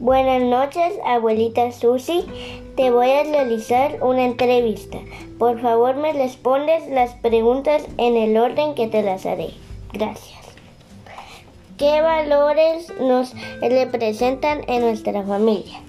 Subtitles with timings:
[0.00, 2.24] Buenas noches, abuelita Susi.
[2.74, 4.96] Te voy a realizar una entrevista.
[5.38, 9.50] Por favor, me respondes las preguntas en el orden que te las haré.
[9.92, 10.40] Gracias.
[11.76, 15.80] ¿Qué valores nos representan en nuestra familia?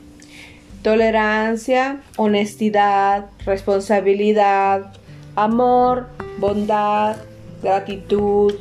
[0.84, 4.92] Tolerancia, honestidad, responsabilidad,
[5.38, 7.16] amor, bondad,
[7.64, 8.56] gratitud.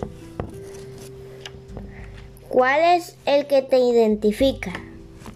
[2.49, 4.73] ¿Cuál es el que te identifica?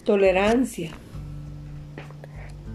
[0.04, 0.90] Tolerancia.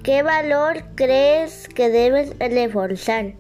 [0.04, 3.34] ¿Qué valor crees que debes reforzar?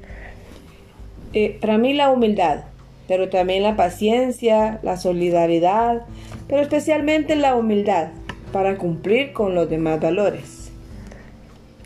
[1.33, 2.65] Eh, para mí la humildad,
[3.07, 6.03] pero también la paciencia, la solidaridad,
[6.47, 8.09] pero especialmente la humildad
[8.51, 10.71] para cumplir con los demás valores.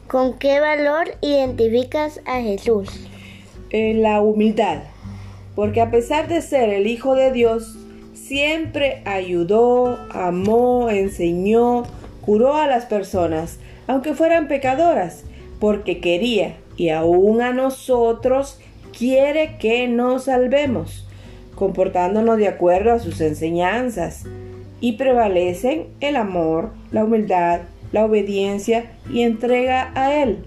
[0.07, 3.07] ¿Con qué valor identificas a Jesús?
[3.69, 4.83] Eh, la humildad,
[5.55, 7.77] porque a pesar de ser el Hijo de Dios,
[8.13, 11.83] siempre ayudó, amó, enseñó,
[12.21, 15.23] curó a las personas, aunque fueran pecadoras,
[15.59, 18.59] porque quería y aún a nosotros
[18.97, 21.07] quiere que nos salvemos,
[21.55, 24.25] comportándonos de acuerdo a sus enseñanzas.
[24.79, 27.61] Y prevalecen el amor, la humildad,
[27.93, 30.39] la obediencia y entrega a Él,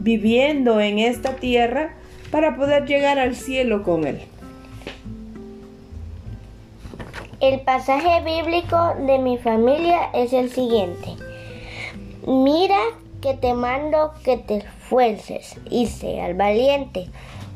[0.00, 1.94] viviendo en esta tierra
[2.30, 4.20] para poder llegar al cielo con Él.
[7.44, 11.14] El pasaje bíblico de mi familia es el siguiente.
[12.26, 12.78] Mira
[13.20, 17.10] que te mando que te esfuerces y seas valiente.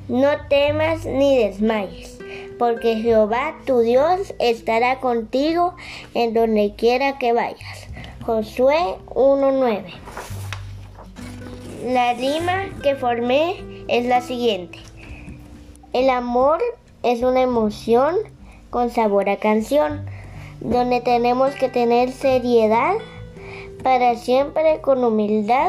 [0.08, 2.18] No temas ni desmayes,
[2.58, 5.74] porque Jehová tu Dios estará contigo
[6.12, 7.88] en donde quiera que vayas.
[8.26, 9.84] Josué 1.9.
[11.86, 13.56] La rima que formé
[13.88, 14.80] es la siguiente.
[15.94, 16.60] El amor
[17.02, 18.16] es una emoción
[18.70, 20.06] con sabor a canción,
[20.60, 22.94] donde tenemos que tener seriedad
[23.82, 25.68] para siempre con humildad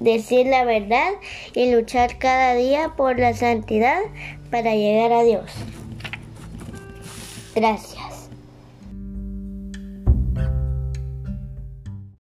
[0.00, 1.12] decir la verdad
[1.54, 4.00] y luchar cada día por la santidad
[4.50, 5.50] para llegar a Dios.
[7.54, 8.13] Gracias.